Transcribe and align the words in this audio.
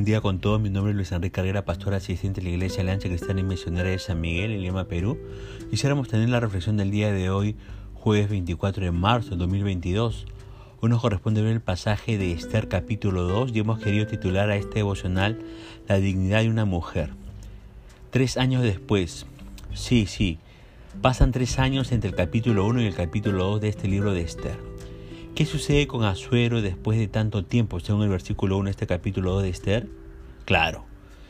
Buen 0.00 0.06
día 0.06 0.22
con 0.22 0.38
todos, 0.38 0.58
mi 0.58 0.70
nombre 0.70 0.92
es 0.92 0.96
Luis 0.96 1.12
Enrique 1.12 1.32
Carrera, 1.32 1.66
pastor 1.66 1.92
asistente 1.92 2.40
de 2.40 2.46
la 2.48 2.54
Iglesia 2.54 2.80
Alianza 2.80 3.06
Cristiana 3.06 3.40
y 3.40 3.42
Misionera 3.42 3.90
de 3.90 3.98
San 3.98 4.18
Miguel, 4.18 4.52
en 4.52 4.62
Lima, 4.62 4.86
Perú. 4.86 5.18
Quisiéramos 5.68 6.08
tener 6.08 6.30
la 6.30 6.40
reflexión 6.40 6.78
del 6.78 6.90
día 6.90 7.12
de 7.12 7.28
hoy, 7.28 7.54
jueves 7.92 8.30
24 8.30 8.82
de 8.82 8.92
marzo 8.92 9.32
de 9.32 9.36
2022. 9.36 10.24
Hoy 10.80 10.88
nos 10.88 11.02
corresponde 11.02 11.42
ver 11.42 11.52
el 11.52 11.60
pasaje 11.60 12.16
de 12.16 12.32
Esther 12.32 12.68
capítulo 12.68 13.24
2 13.24 13.50
y 13.52 13.58
hemos 13.58 13.78
querido 13.78 14.06
titular 14.06 14.48
a 14.48 14.56
este 14.56 14.76
devocional 14.76 15.38
La 15.86 15.98
dignidad 15.98 16.40
de 16.40 16.48
una 16.48 16.64
mujer. 16.64 17.10
Tres 18.08 18.38
años 18.38 18.62
después, 18.62 19.26
sí, 19.74 20.06
sí, 20.06 20.38
pasan 21.02 21.30
tres 21.30 21.58
años 21.58 21.92
entre 21.92 22.08
el 22.08 22.16
capítulo 22.16 22.66
1 22.66 22.80
y 22.80 22.86
el 22.86 22.94
capítulo 22.94 23.44
2 23.44 23.60
de 23.60 23.68
este 23.68 23.86
libro 23.86 24.14
de 24.14 24.22
Esther. 24.22 24.69
¿Qué 25.34 25.46
sucede 25.46 25.86
con 25.86 26.04
Azuero 26.04 26.60
después 26.60 26.98
de 26.98 27.08
tanto 27.08 27.44
tiempo, 27.44 27.80
según 27.80 28.02
el 28.02 28.08
versículo 28.08 28.58
1 28.58 28.64
de 28.66 28.70
este 28.72 28.86
capítulo 28.86 29.32
2 29.34 29.44
de 29.44 29.48
Esther? 29.48 29.88
Claro, 30.44 30.84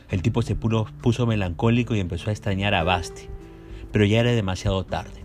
el 0.09 0.21
tipo 0.21 0.41
se 0.41 0.55
puso 0.55 1.25
melancólico 1.27 1.95
y 1.95 1.99
empezó 1.99 2.29
a 2.29 2.33
extrañar 2.33 2.73
a 2.73 2.83
Basti, 2.83 3.27
pero 3.91 4.03
ya 4.03 4.19
era 4.19 4.31
demasiado 4.31 4.83
tarde. 4.85 5.23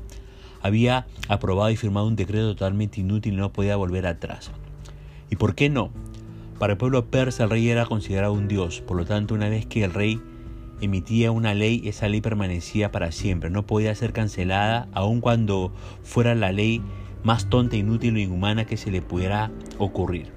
Había 0.63 1.07
aprobado 1.29 1.71
y 1.71 1.77
firmado 1.77 2.07
un 2.07 2.17
decreto 2.17 2.49
totalmente 2.49 3.01
inútil 3.01 3.35
y 3.35 3.37
no 3.39 3.53
podía 3.53 3.77
volver 3.77 4.07
atrás. 4.07 4.53
¿Y 5.31 5.37
por 5.37 5.55
qué 5.55 5.69
no? 5.69 5.91
Para 6.59 6.75
el 6.75 6.79
pueblo 6.79 7.07
persa 7.07 7.45
el 7.45 7.51
rey 7.51 7.69
era 7.69 7.87
considerado 7.87 8.35
un 8.35 8.47
dios, 8.47 8.83
por 8.83 8.99
lo 8.99 9.05
tanto 9.05 9.35
una 9.35 9.49
vez 9.49 9.67
que 9.67 9.85
el 9.85 9.93
rey 9.93 10.21
emitía 10.81 11.33
una 11.33 11.55
ley, 11.55 11.83
esa 11.89 12.09
ley 12.09 12.21
permanecía 12.21 12.93
para 12.93 13.11
siempre, 13.11 13.51
no 13.51 13.67
podía 13.67 13.95
ser 13.95 14.13
cancelada 14.13 14.89
aun 14.93 15.21
cuando 15.21 15.73
fuera 16.03 16.35
la 16.35 16.53
ley 16.53 16.83
más 17.27 17.51
tonta, 17.51 17.77
inútil 17.77 18.15
o 18.15 18.21
inhumana 18.21 18.67
que 18.67 18.77
se 18.77 18.93
le 18.93 19.03
pudiera 19.03 19.51
ocurrir. 19.79 20.33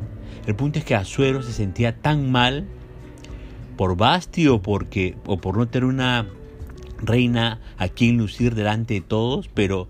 El 0.47 0.55
punto 0.55 0.79
es 0.79 0.85
que 0.85 0.95
Azuero 0.95 1.43
se 1.43 1.53
sentía 1.53 2.01
tan 2.01 2.31
mal 2.31 2.67
por 3.77 3.95
Basti 3.95 4.47
o, 4.47 4.59
porque, 4.63 5.15
o 5.27 5.37
por 5.37 5.55
no 5.55 5.67
tener 5.67 5.87
una 5.87 6.25
reina 6.97 7.61
a 7.77 7.89
quien 7.89 8.17
lucir 8.17 8.55
delante 8.55 8.95
de 8.95 9.01
todos, 9.01 9.47
pero 9.53 9.87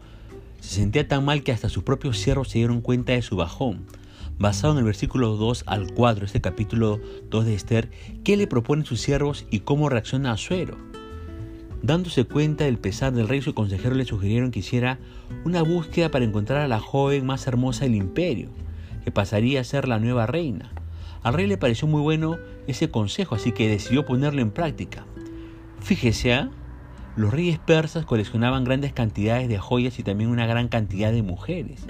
se 0.59 0.75
sentía 0.75 1.08
tan 1.08 1.23
mal 1.23 1.41
que 1.41 1.53
hasta 1.53 1.69
sus 1.69 1.83
propios 1.83 2.19
siervos 2.19 2.50
se 2.50 2.58
dieron 2.58 2.81
cuenta 2.81 3.13
de 3.13 3.22
su 3.22 3.38
bajón. 3.38 3.86
Basado 4.38 4.73
en 4.73 4.80
el 4.80 4.86
versículo 4.86 5.38
2 5.38 5.63
al 5.67 5.94
4, 5.94 6.25
este 6.25 6.41
capítulo 6.41 7.00
2 7.30 7.45
de 7.45 7.56
Esther, 7.56 7.91
¿qué 8.25 8.36
le 8.36 8.45
proponen 8.45 8.86
sus 8.86 9.00
siervos 9.00 9.45
y 9.50 9.61
cómo 9.61 9.88
reacciona 9.88 10.34
Azuero? 10.34 10.88
Dándose 11.81 12.25
cuenta 12.25 12.66
del 12.66 12.77
pesar 12.77 13.13
del 13.13 13.27
rey, 13.27 13.41
su 13.41 13.53
consejero 13.53 13.95
le 13.95 14.05
sugirieron 14.05 14.52
que 14.52 14.59
hiciera 14.59 14.99
una 15.45 15.61
búsqueda 15.61 16.09
para 16.09 16.25
encontrar 16.25 16.61
a 16.61 16.67
la 16.67 16.80
joven 16.80 17.25
más 17.25 17.47
hermosa 17.47 17.85
del 17.85 17.95
imperio, 17.95 18.49
que 19.03 19.11
pasaría 19.11 19.61
a 19.61 19.63
ser 19.63 19.88
la 19.88 20.00
nueva 20.00 20.25
reina. 20.25 20.72
Al 21.23 21.33
rey 21.33 21.47
le 21.47 21.57
pareció 21.57 21.88
muy 21.88 22.02
bueno 22.02 22.38
ese 22.67 22.89
consejo, 22.89 23.35
así 23.35 23.52
que 23.52 23.69
decidió 23.69 24.05
ponerlo 24.05 24.41
en 24.41 24.52
práctica. 24.52 25.05
Fíjese, 25.80 26.33
¿ah? 26.33 26.50
los 27.16 27.33
reyes 27.33 27.59
persas 27.59 28.05
coleccionaban 28.05 28.63
grandes 28.63 28.94
cantidades 28.94 29.47
de 29.50 29.57
joyas 29.57 30.00
y 30.00 30.03
también 30.03 30.30
una 30.30 30.47
gran 30.47 30.67
cantidad 30.67 31.11
de 31.11 31.23
mujeres. 31.23 31.85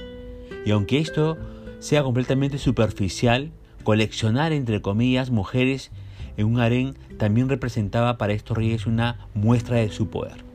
Y 0.66 0.72
aunque 0.72 1.00
esto 1.00 1.38
sea 1.80 2.04
completamente 2.04 2.58
superficial, 2.58 3.52
coleccionar 3.84 4.52
entre 4.54 4.82
comillas 4.82 5.32
mujeres 5.32 5.92
en 6.40 6.46
un 6.46 6.60
harén 6.62 6.96
también 7.18 7.50
representaba 7.50 8.18
para 8.18 8.32
estos 8.32 8.58
reyes 8.58 8.86
una 8.86 9.28
muestra 9.34 9.76
de 9.78 9.90
su 9.92 10.10
poder. 10.10 10.46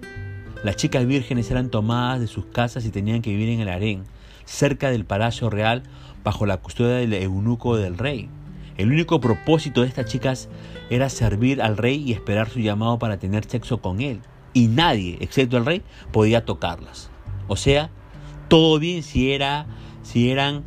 Las 0.62 0.76
chicas 0.76 1.04
vírgenes 1.04 1.50
eran 1.50 1.68
tomadas 1.68 2.20
de 2.20 2.26
sus 2.26 2.46
casas 2.46 2.86
y 2.86 2.90
tenían 2.90 3.20
que 3.20 3.28
vivir 3.28 3.50
en 3.50 3.60
el 3.60 3.68
harén, 3.68 4.04
cerca 4.46 4.90
del 4.90 5.04
palacio 5.04 5.50
real, 5.50 5.82
bajo 6.24 6.46
la 6.46 6.56
custodia 6.56 6.94
del 6.94 7.12
eunuco 7.12 7.76
del 7.76 7.98
rey. 7.98 8.30
El 8.78 8.90
único 8.90 9.20
propósito 9.20 9.82
de 9.82 9.88
estas 9.88 10.06
chicas 10.06 10.48
era 10.88 11.10
servir 11.10 11.60
al 11.60 11.76
rey 11.76 12.02
y 12.02 12.12
esperar 12.12 12.48
su 12.48 12.60
llamado 12.60 12.98
para 12.98 13.18
tener 13.18 13.44
sexo 13.44 13.82
con 13.82 14.00
él. 14.00 14.20
Y 14.54 14.68
nadie, 14.68 15.18
excepto 15.20 15.58
el 15.58 15.66
rey, 15.66 15.82
podía 16.12 16.46
tocarlas. 16.46 17.10
O 17.46 17.56
sea, 17.56 17.90
todo 18.48 18.78
bien 18.78 19.02
si, 19.02 19.32
era, 19.32 19.66
si, 20.02 20.30
eran, 20.30 20.64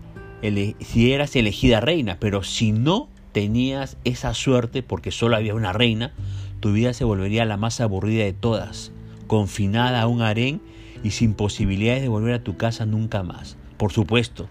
si 0.79 1.11
eras 1.11 1.35
elegida 1.35 1.79
reina, 1.79 2.17
pero 2.19 2.44
si 2.44 2.72
no, 2.72 3.09
tenías 3.37 3.97
esa 4.03 4.33
suerte 4.33 4.81
porque 4.81 5.11
solo 5.11 5.35
había 5.35 5.53
una 5.53 5.71
reina, 5.71 6.11
tu 6.59 6.71
vida 6.71 6.91
se 6.93 7.03
volvería 7.03 7.45
la 7.45 7.55
más 7.55 7.79
aburrida 7.81 8.23
de 8.23 8.33
todas, 8.33 8.91
confinada 9.27 10.01
a 10.01 10.07
un 10.07 10.23
harén 10.23 10.59
y 11.03 11.11
sin 11.11 11.35
posibilidades 11.35 12.01
de 12.01 12.07
volver 12.07 12.33
a 12.33 12.43
tu 12.43 12.57
casa 12.57 12.87
nunca 12.87 13.21
más. 13.21 13.55
Por 13.77 13.91
supuesto, 13.91 14.49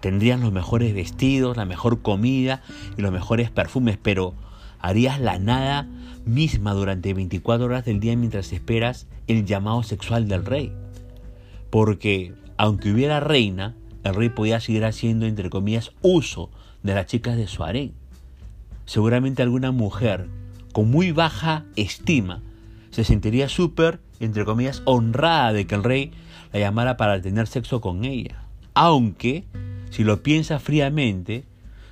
tendrías 0.00 0.40
los 0.40 0.50
mejores 0.50 0.94
vestidos, 0.94 1.58
la 1.58 1.66
mejor 1.66 2.00
comida 2.00 2.62
y 2.96 3.02
los 3.02 3.12
mejores 3.12 3.50
perfumes, 3.50 3.98
pero 4.02 4.32
harías 4.78 5.20
la 5.20 5.38
nada 5.38 5.86
misma 6.24 6.72
durante 6.72 7.12
24 7.12 7.66
horas 7.66 7.84
del 7.84 8.00
día 8.00 8.16
mientras 8.16 8.50
esperas 8.54 9.08
el 9.26 9.44
llamado 9.44 9.82
sexual 9.82 10.26
del 10.26 10.46
rey. 10.46 10.72
Porque 11.68 12.32
aunque 12.56 12.92
hubiera 12.92 13.20
reina, 13.20 13.76
el 14.04 14.14
rey 14.14 14.30
podía 14.30 14.58
seguir 14.58 14.86
haciendo, 14.86 15.26
entre 15.26 15.50
comillas, 15.50 15.92
uso 16.00 16.48
de 16.82 16.94
las 16.94 17.04
chicas 17.04 17.36
de 17.36 17.46
su 17.46 17.62
harén 17.62 18.00
seguramente 18.84 19.42
alguna 19.42 19.72
mujer 19.72 20.28
con 20.72 20.90
muy 20.90 21.12
baja 21.12 21.64
estima 21.76 22.40
se 22.90 23.04
sentiría 23.04 23.48
súper, 23.48 24.00
entre 24.20 24.44
comillas, 24.44 24.82
honrada 24.84 25.52
de 25.52 25.66
que 25.66 25.74
el 25.74 25.82
rey 25.82 26.12
la 26.52 26.60
llamara 26.60 26.96
para 26.96 27.20
tener 27.20 27.46
sexo 27.46 27.80
con 27.80 28.04
ella. 28.04 28.42
Aunque, 28.74 29.44
si 29.90 30.04
lo 30.04 30.22
piensa 30.22 30.58
fríamente, 30.58 31.44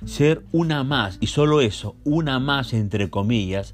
ser 0.05 0.43
una 0.51 0.83
más, 0.83 1.17
y 1.19 1.27
solo 1.27 1.61
eso, 1.61 1.95
una 2.03 2.39
más, 2.39 2.73
entre 2.73 3.09
comillas, 3.09 3.73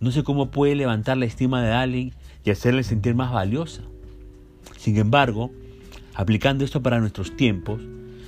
no 0.00 0.12
sé 0.12 0.22
cómo 0.22 0.50
puede 0.50 0.76
levantar 0.76 1.16
la 1.16 1.26
estima 1.26 1.62
de 1.62 1.72
alguien 1.72 2.12
y 2.44 2.50
hacerle 2.50 2.84
sentir 2.84 3.14
más 3.14 3.32
valiosa. 3.32 3.82
Sin 4.76 4.96
embargo, 4.98 5.50
aplicando 6.14 6.64
esto 6.64 6.82
para 6.82 7.00
nuestros 7.00 7.36
tiempos, 7.36 7.80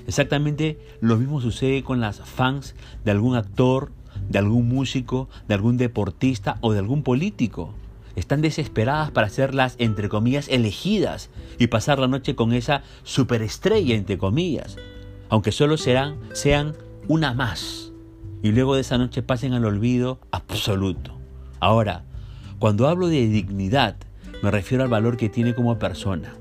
exactamente 0.06 0.78
lo 1.00 1.16
mismo 1.16 1.40
sucede 1.40 1.82
con 1.82 2.00
las 2.00 2.20
fans 2.20 2.74
de 3.04 3.10
algún 3.12 3.36
actor 3.36 3.92
de 4.28 4.38
algún 4.38 4.68
músico, 4.68 5.28
de 5.48 5.54
algún 5.54 5.76
deportista 5.76 6.58
o 6.60 6.72
de 6.72 6.78
algún 6.78 7.02
político. 7.02 7.74
Están 8.16 8.42
desesperadas 8.42 9.10
para 9.10 9.28
ser 9.28 9.54
las, 9.54 9.74
entre 9.78 10.08
comillas, 10.08 10.48
elegidas 10.48 11.30
y 11.58 11.66
pasar 11.66 11.98
la 11.98 12.08
noche 12.08 12.36
con 12.36 12.52
esa 12.52 12.82
superestrella, 13.02 13.96
entre 13.96 14.18
comillas, 14.18 14.76
aunque 15.28 15.52
solo 15.52 15.76
serán, 15.76 16.16
sean 16.32 16.74
una 17.08 17.34
más. 17.34 17.92
Y 18.42 18.52
luego 18.52 18.74
de 18.74 18.82
esa 18.82 18.98
noche 18.98 19.22
pasen 19.22 19.52
al 19.52 19.64
olvido 19.64 20.20
absoluto. 20.30 21.18
Ahora, 21.60 22.04
cuando 22.58 22.88
hablo 22.88 23.08
de 23.08 23.26
dignidad, 23.26 23.96
me 24.42 24.50
refiero 24.50 24.84
al 24.84 24.90
valor 24.90 25.16
que 25.16 25.28
tiene 25.28 25.54
como 25.54 25.78
persona. 25.78 26.34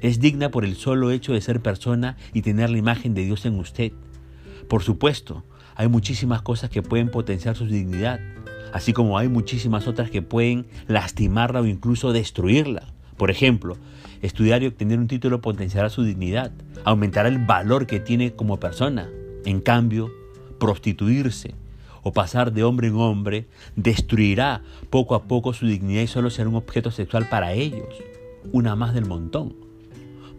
Es 0.00 0.20
digna 0.20 0.50
por 0.50 0.64
el 0.64 0.76
solo 0.76 1.10
hecho 1.10 1.32
de 1.32 1.40
ser 1.40 1.60
persona 1.60 2.16
y 2.32 2.42
tener 2.42 2.70
la 2.70 2.78
imagen 2.78 3.14
de 3.14 3.24
Dios 3.24 3.46
en 3.46 3.58
usted. 3.58 3.92
Por 4.68 4.82
supuesto, 4.82 5.44
hay 5.76 5.88
muchísimas 5.88 6.42
cosas 6.42 6.70
que 6.70 6.82
pueden 6.82 7.10
potenciar 7.10 7.56
su 7.56 7.66
dignidad, 7.66 8.20
así 8.72 8.92
como 8.92 9.18
hay 9.18 9.28
muchísimas 9.28 9.86
otras 9.86 10.10
que 10.10 10.22
pueden 10.22 10.66
lastimarla 10.86 11.60
o 11.60 11.66
incluso 11.66 12.12
destruirla. 12.12 12.84
Por 13.16 13.30
ejemplo, 13.30 13.76
estudiar 14.22 14.62
y 14.62 14.66
obtener 14.66 14.98
un 14.98 15.08
título 15.08 15.40
potenciará 15.40 15.90
su 15.90 16.02
dignidad, 16.02 16.52
aumentará 16.84 17.28
el 17.28 17.38
valor 17.38 17.86
que 17.86 18.00
tiene 18.00 18.32
como 18.32 18.58
persona. 18.58 19.08
En 19.44 19.60
cambio, 19.60 20.10
prostituirse 20.58 21.54
o 22.02 22.12
pasar 22.12 22.52
de 22.52 22.64
hombre 22.64 22.88
en 22.88 22.96
hombre 22.96 23.48
destruirá 23.76 24.62
poco 24.90 25.14
a 25.14 25.24
poco 25.24 25.52
su 25.52 25.66
dignidad 25.66 26.02
y 26.02 26.06
solo 26.06 26.30
será 26.30 26.48
un 26.48 26.54
objeto 26.56 26.90
sexual 26.90 27.28
para 27.28 27.52
ellos, 27.52 27.88
una 28.52 28.76
más 28.76 28.94
del 28.94 29.06
montón. 29.06 29.54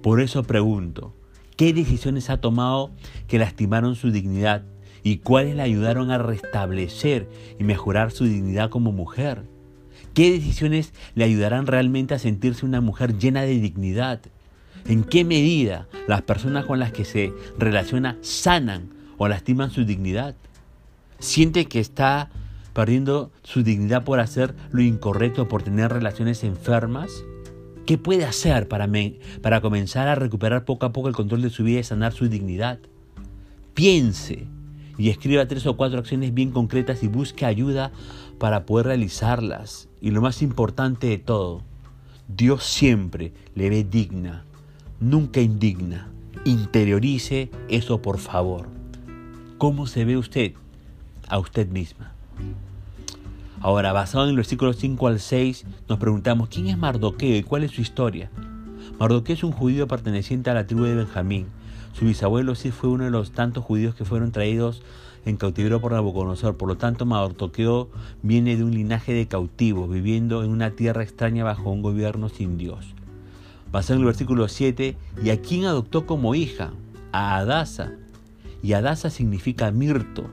Por 0.01 0.21
eso 0.21 0.43
pregunto, 0.43 1.13
¿qué 1.57 1.73
decisiones 1.73 2.29
ha 2.29 2.37
tomado 2.37 2.91
que 3.27 3.39
lastimaron 3.39 3.95
su 3.95 4.11
dignidad 4.11 4.63
y 5.05 5.17
cuáles 5.17 5.55
le 5.55 5.61
ayudaron 5.61 6.09
a 6.09 6.17
restablecer 6.17 7.29
y 7.59 7.63
mejorar 7.63 8.09
su 8.09 8.25
dignidad 8.25 8.71
como 8.71 8.91
mujer. 8.91 9.43
¿Qué 10.15 10.31
decisiones 10.31 10.93
le 11.13 11.25
ayudarán 11.25 11.67
realmente 11.67 12.15
a 12.15 12.19
sentirse 12.19 12.65
una 12.65 12.81
mujer 12.81 13.15
llena 13.19 13.43
de 13.43 13.59
dignidad? 13.59 14.19
¿En 14.87 15.03
qué 15.03 15.23
medida 15.23 15.87
las 16.07 16.23
personas 16.23 16.65
con 16.65 16.79
las 16.79 16.91
que 16.91 17.05
se 17.05 17.31
relaciona 17.59 18.17
sanan 18.21 18.89
o 19.19 19.27
lastiman 19.27 19.69
su 19.69 19.85
dignidad? 19.85 20.33
¿Siente 21.19 21.65
que 21.65 21.79
está 21.79 22.31
perdiendo 22.73 23.31
su 23.43 23.61
dignidad 23.61 24.05
por 24.05 24.19
hacer 24.19 24.55
lo 24.71 24.81
incorrecto, 24.81 25.47
por 25.47 25.61
tener 25.61 25.93
relaciones 25.93 26.43
enfermas? 26.43 27.11
¿Qué 27.85 27.99
puede 27.99 28.25
hacer 28.25 28.67
para, 28.67 28.89
para 29.43 29.61
comenzar 29.61 30.07
a 30.07 30.15
recuperar 30.15 30.65
poco 30.65 30.87
a 30.87 30.93
poco 30.93 31.09
el 31.09 31.15
control 31.15 31.43
de 31.43 31.51
su 31.51 31.63
vida 31.63 31.81
y 31.81 31.83
sanar 31.83 32.11
su 32.11 32.27
dignidad? 32.27 32.79
Piense, 33.75 34.47
y 34.97 35.09
escriba 35.09 35.47
tres 35.47 35.65
o 35.65 35.77
cuatro 35.77 35.99
acciones 35.99 36.33
bien 36.33 36.51
concretas 36.51 37.03
y 37.03 37.07
busque 37.07 37.45
ayuda 37.45 37.91
para 38.39 38.65
poder 38.65 38.87
realizarlas. 38.87 39.89
Y 40.01 40.11
lo 40.11 40.21
más 40.21 40.41
importante 40.41 41.07
de 41.07 41.17
todo, 41.17 41.61
Dios 42.27 42.63
siempre 42.63 43.33
le 43.55 43.69
ve 43.69 43.83
digna, 43.83 44.45
nunca 44.99 45.41
indigna. 45.41 46.09
Interiorice 46.43 47.49
eso 47.69 48.01
por 48.01 48.19
favor. 48.19 48.67
¿Cómo 49.57 49.87
se 49.87 50.05
ve 50.05 50.17
usted 50.17 50.53
a 51.27 51.39
usted 51.39 51.67
misma? 51.67 52.11
Ahora, 53.61 53.93
basado 53.93 54.25
en 54.25 54.31
el 54.31 54.35
versículo 54.35 54.73
5 54.73 55.07
al 55.07 55.19
6, 55.19 55.65
nos 55.89 55.97
preguntamos, 55.97 56.49
¿quién 56.49 56.67
es 56.67 56.77
Mardoqueo 56.77 57.37
y 57.37 57.41
cuál 57.41 57.63
es 57.63 57.71
su 57.71 57.81
historia? 57.81 58.29
Mardoqueo 58.99 59.33
es 59.33 59.43
un 59.43 59.51
judío 59.51 59.87
perteneciente 59.87 60.49
a 60.49 60.53
la 60.53 60.67
tribu 60.67 60.83
de 60.83 60.93
Benjamín. 60.93 61.47
Su 61.97 62.03
bisabuelo 62.03 62.55
sí 62.55 62.71
fue 62.71 62.89
uno 62.89 63.05
de 63.05 63.09
los 63.09 63.31
tantos 63.31 63.63
judíos 63.63 63.95
que 63.95 64.03
fueron 64.03 64.33
traídos 64.33 64.81
en 65.25 65.37
cautiverio 65.37 65.79
por 65.79 65.93
Nabucodonosor. 65.93 66.57
Por 66.57 66.67
lo 66.67 66.75
tanto, 66.75 67.05
Mardoqueo 67.05 67.89
viene 68.21 68.57
de 68.57 68.65
un 68.65 68.71
linaje 68.71 69.13
de 69.13 69.29
cautivos, 69.29 69.89
viviendo 69.89 70.43
en 70.43 70.49
una 70.49 70.71
tierra 70.71 71.03
extraña 71.03 71.45
bajo 71.45 71.71
un 71.71 71.81
gobierno 71.81 72.27
sin 72.27 72.57
Dios. 72.57 72.93
Basado 73.71 73.93
en 73.93 74.01
el 74.01 74.07
versículo 74.07 74.49
7, 74.49 74.97
¿y 75.23 75.29
a 75.29 75.41
quién 75.41 75.63
adoptó 75.63 76.05
como 76.05 76.35
hija? 76.35 76.73
A 77.13 77.37
Adasa. 77.37 77.93
Y 78.61 78.73
Adasa 78.73 79.09
significa 79.09 79.71
mirto. 79.71 80.25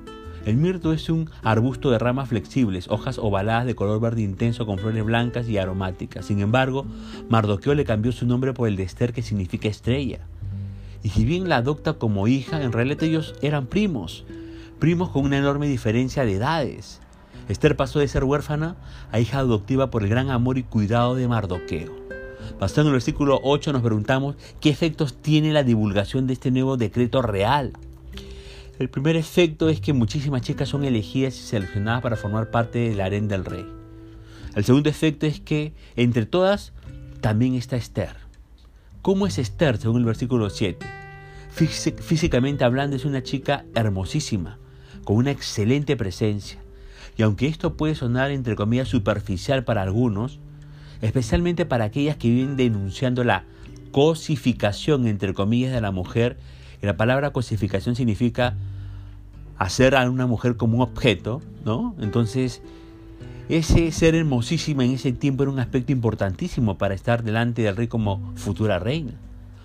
El 0.44 0.56
mirto 0.56 0.92
es 0.92 1.08
un 1.10 1.30
arbusto 1.44 1.92
de 1.92 2.00
ramas 2.00 2.28
flexibles, 2.28 2.88
hojas 2.88 3.18
ovaladas 3.18 3.66
de 3.66 3.76
color 3.76 4.00
verde 4.00 4.22
intenso 4.22 4.66
con 4.66 4.78
flores 4.78 5.04
blancas 5.04 5.48
y 5.48 5.58
aromáticas. 5.58 6.26
Sin 6.26 6.40
embargo, 6.40 6.86
Mardoqueo 7.28 7.74
le 7.74 7.84
cambió 7.84 8.10
su 8.10 8.26
nombre 8.26 8.52
por 8.52 8.66
el 8.66 8.74
de 8.74 8.82
Esther, 8.82 9.12
que 9.12 9.22
significa 9.22 9.68
estrella. 9.68 10.26
Y 11.02 11.10
si 11.10 11.24
bien 11.24 11.48
la 11.48 11.56
adopta 11.56 11.94
como 11.94 12.28
hija, 12.28 12.62
en 12.62 12.72
realidad 12.72 13.02
ellos 13.02 13.34
eran 13.42 13.66
primos, 13.66 14.24
primos 14.78 15.10
con 15.10 15.24
una 15.24 15.38
enorme 15.38 15.66
diferencia 15.66 16.24
de 16.24 16.34
edades. 16.34 17.00
Esther 17.48 17.76
pasó 17.76 17.98
de 17.98 18.08
ser 18.08 18.24
huérfana 18.24 18.76
a 19.10 19.18
hija 19.18 19.38
adoptiva 19.38 19.90
por 19.90 20.02
el 20.02 20.08
gran 20.08 20.30
amor 20.30 20.58
y 20.58 20.62
cuidado 20.62 21.14
de 21.14 21.26
Mardoqueo. 21.26 21.92
Pasando 22.58 22.82
en 22.82 22.86
el 22.88 22.92
versículo 22.94 23.40
8 23.42 23.72
nos 23.72 23.82
preguntamos 23.82 24.36
qué 24.60 24.70
efectos 24.70 25.14
tiene 25.20 25.52
la 25.52 25.64
divulgación 25.64 26.26
de 26.26 26.34
este 26.34 26.50
nuevo 26.50 26.76
decreto 26.76 27.20
real. 27.20 27.72
El 28.78 28.88
primer 28.88 29.16
efecto 29.16 29.68
es 29.68 29.80
que 29.80 29.92
muchísimas 29.92 30.42
chicas 30.42 30.68
son 30.68 30.84
elegidas 30.84 31.36
y 31.36 31.42
seleccionadas 31.42 32.02
para 32.02 32.16
formar 32.16 32.50
parte 32.50 32.78
del 32.78 33.00
harén 33.00 33.28
del 33.28 33.44
rey. 33.44 33.66
El 34.54 34.64
segundo 34.64 34.88
efecto 34.88 35.26
es 35.26 35.40
que 35.40 35.72
entre 35.96 36.26
todas 36.26 36.72
también 37.20 37.54
está 37.54 37.76
Esther. 37.76 38.21
¿Cómo 39.02 39.26
es 39.26 39.38
Esther 39.38 39.78
según 39.78 39.96
el 39.96 40.04
versículo 40.04 40.48
7? 40.48 40.86
Físicamente 41.50 42.62
hablando 42.62 42.94
es 42.94 43.04
una 43.04 43.24
chica 43.24 43.64
hermosísima, 43.74 44.58
con 45.02 45.16
una 45.16 45.32
excelente 45.32 45.96
presencia. 45.96 46.60
Y 47.16 47.22
aunque 47.22 47.48
esto 47.48 47.76
puede 47.76 47.96
sonar 47.96 48.30
entre 48.30 48.54
comillas 48.54 48.86
superficial 48.86 49.64
para 49.64 49.82
algunos, 49.82 50.38
especialmente 51.00 51.66
para 51.66 51.86
aquellas 51.86 52.16
que 52.16 52.28
viven 52.28 52.56
denunciando 52.56 53.24
la 53.24 53.44
cosificación 53.90 55.08
entre 55.08 55.34
comillas 55.34 55.72
de 55.72 55.80
la 55.80 55.90
mujer, 55.90 56.38
y 56.80 56.86
la 56.86 56.96
palabra 56.96 57.32
cosificación 57.32 57.96
significa 57.96 58.54
hacer 59.58 59.96
a 59.96 60.08
una 60.08 60.28
mujer 60.28 60.56
como 60.56 60.76
un 60.76 60.82
objeto, 60.82 61.42
¿no? 61.64 61.96
Entonces, 62.00 62.62
ese 63.52 63.92
ser 63.92 64.14
hermosísima 64.14 64.82
en 64.82 64.92
ese 64.92 65.12
tiempo 65.12 65.42
era 65.42 65.52
un 65.52 65.58
aspecto 65.58 65.92
importantísimo 65.92 66.78
para 66.78 66.94
estar 66.94 67.22
delante 67.22 67.60
del 67.60 67.76
rey 67.76 67.86
como 67.86 68.32
futura 68.34 68.78
reina. 68.78 69.12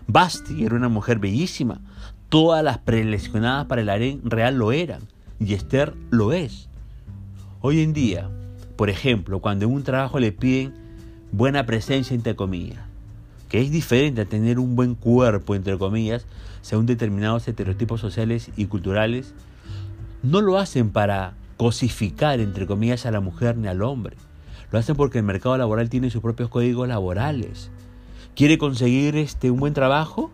Basti 0.08 0.66
era 0.66 0.76
una 0.76 0.90
mujer 0.90 1.20
bellísima, 1.20 1.80
todas 2.28 2.62
las 2.66 2.80
preleccionadas 2.80 3.68
para 3.68 3.82
el 3.82 3.88
harén 3.88 4.20
real 4.26 4.58
lo 4.58 4.74
eran, 4.74 5.04
y 5.40 5.54
Esther 5.54 5.94
lo 6.10 6.34
es. 6.34 6.68
Hoy 7.62 7.80
en 7.80 7.94
día, 7.94 8.30
por 8.76 8.90
ejemplo, 8.90 9.40
cuando 9.40 9.64
en 9.64 9.72
un 9.72 9.84
trabajo 9.84 10.20
le 10.20 10.34
piden 10.34 10.74
buena 11.32 11.66
presencia, 11.66 12.14
entre 12.14 12.36
comillas, 12.36 12.82
que 13.48 13.62
es 13.62 13.72
diferente 13.72 14.20
a 14.20 14.26
tener 14.26 14.60
un 14.60 14.76
buen 14.76 14.96
cuerpo, 14.96 15.56
entre 15.56 15.78
comillas, 15.78 16.26
según 16.62 16.88
determinados 16.88 17.48
estereotipos 17.48 18.02
sociales 18.02 18.52
y 18.58 18.66
culturales, 18.66 19.34
no 20.24 20.42
lo 20.42 20.58
hacen 20.58 20.90
para 20.90 21.36
cosificar, 21.58 22.40
entre 22.40 22.68
comillas, 22.68 23.06
a 23.06 23.12
la 23.12 23.20
mujer 23.20 23.58
ni 23.58 23.68
al 23.68 23.82
hombre. 23.82 24.16
Lo 24.72 24.80
hacen 24.80 24.96
porque 24.96 25.18
el 25.18 25.24
mercado 25.24 25.58
laboral 25.58 25.90
tiene 25.90 26.10
sus 26.10 26.22
propios 26.22 26.50
códigos 26.50 26.88
laborales. 26.88 27.72
¿Quiere 28.36 28.58
conseguir 28.58 29.16
este, 29.16 29.50
un 29.50 29.60
buen 29.60 29.74
trabajo? 29.74 30.32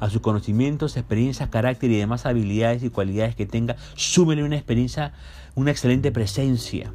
A 0.00 0.10
sus 0.10 0.20
conocimientos, 0.20 0.96
experiencias, 0.96 1.48
carácter 1.48 1.90
y 1.90 1.96
demás 1.96 2.26
habilidades 2.26 2.82
y 2.82 2.90
cualidades 2.90 3.36
que 3.36 3.46
tenga, 3.46 3.76
súmele 3.94 4.42
una 4.42 4.56
experiencia, 4.56 5.12
una 5.54 5.70
excelente 5.70 6.10
presencia. 6.10 6.92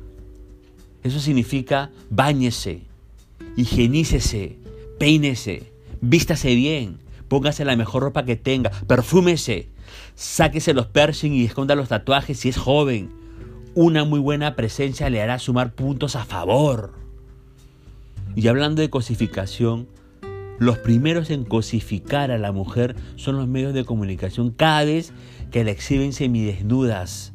Eso 1.04 1.20
significa 1.20 1.92
báñese, 2.10 2.82
higienícese, 3.56 4.58
peínese, 5.00 5.72
vístase 6.02 6.56
bien, 6.56 6.98
póngase 7.28 7.64
la 7.64 7.76
mejor 7.76 8.04
ropa 8.04 8.26
que 8.26 8.36
tenga, 8.36 8.72
perfúmese, 8.88 9.70
sáquese 10.16 10.74
los 10.74 10.88
piercing 10.88 11.32
y 11.32 11.46
esconda 11.46 11.76
los 11.76 11.90
tatuajes 11.90 12.40
si 12.40 12.50
es 12.50 12.58
joven. 12.58 13.27
Una 13.80 14.06
muy 14.06 14.20
buena 14.20 14.56
presencia 14.56 15.08
le 15.12 15.22
hará 15.22 15.38
sumar 15.38 15.76
puntos 15.76 16.16
a 16.16 16.26
favor. 16.26 16.94
Y 18.36 18.48
hablando 18.48 18.82
de 18.82 18.90
cosificación, 18.90 19.88
los 20.58 20.80
primeros 20.80 21.30
en 21.30 21.44
cosificar 21.44 22.32
a 22.32 22.40
la 22.40 22.52
mujer 22.52 22.96
son 23.18 23.38
los 23.38 23.48
medios 23.48 23.76
de 23.76 23.86
comunicación 23.86 24.50
cada 24.50 24.84
vez 24.84 25.14
que 25.52 25.64
la 25.64 25.70
exhiben 25.70 26.12
semidesnudas. 26.12 27.34